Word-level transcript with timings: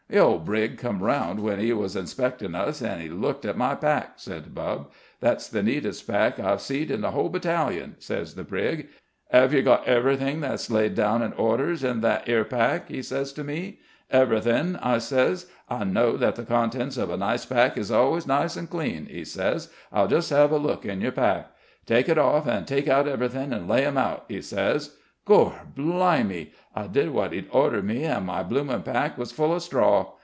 "The 0.11 0.19
'ole 0.19 0.39
Brig 0.39 0.77
come 0.77 1.01
round 1.01 1.39
when 1.39 1.61
'e 1.61 1.71
was 1.71 1.95
inspectin' 1.95 2.53
us, 2.53 2.81
and 2.81 3.01
'e 3.01 3.07
looked 3.07 3.45
at 3.45 3.55
my 3.55 3.75
pack," 3.75 4.11
said 4.17 4.53
Bubb. 4.53 4.91
"'That's 5.21 5.47
the 5.47 5.63
neatest 5.63 6.05
pack 6.05 6.37
I've 6.37 6.59
seed 6.59 6.91
in 6.91 6.99
the 6.99 7.13
'ole 7.13 7.29
battalion,' 7.29 7.95
says 7.97 8.35
the 8.35 8.43
Brig. 8.43 8.89
''Ave 9.31 9.53
yer 9.55 9.61
got 9.61 9.87
everything 9.87 10.41
that's 10.41 10.69
laid 10.69 10.95
down 10.95 11.21
in 11.21 11.31
orders 11.31 11.81
in 11.81 12.01
that 12.01 12.27
'ere 12.27 12.43
pack?' 12.43 12.91
'e 12.91 13.01
says 13.01 13.31
to 13.31 13.45
me. 13.45 13.79
'Everything,' 14.09 14.75
I 14.81 14.97
sez. 14.97 15.45
'I 15.69 15.85
know 15.85 16.17
that 16.17 16.35
the 16.35 16.43
contents 16.43 16.97
of 16.97 17.09
a 17.09 17.15
nice 17.15 17.45
pack 17.45 17.77
is 17.77 17.89
always 17.89 18.27
nice 18.27 18.57
and 18.57 18.69
clean,' 18.69 19.07
'e 19.09 19.23
says. 19.23 19.69
'I'll 19.93 20.09
just 20.09 20.29
'ave 20.33 20.53
a 20.53 20.57
look 20.57 20.85
at 20.85 20.99
yer 20.99 21.11
pack. 21.11 21.53
Take 21.85 22.09
it 22.09 22.17
off 22.17 22.45
and 22.47 22.67
take 22.67 22.89
out 22.89 23.07
everything 23.07 23.53
and 23.53 23.65
lay 23.65 23.85
them 23.85 23.97
out,' 23.97 24.25
'e 24.27 24.41
says. 24.41 24.97
Gor' 25.23 25.53
blimey! 25.75 26.51
I 26.75 26.87
did 26.87 27.11
wot 27.11 27.31
'e 27.31 27.45
ordered 27.51 27.85
me, 27.85 28.05
an' 28.05 28.25
my 28.25 28.41
bloomin' 28.41 28.81
pack 28.81 29.19
was 29.19 29.31
full 29.31 29.53
of 29.53 29.61
straw. 29.61 30.13